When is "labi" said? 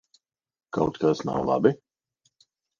1.53-1.77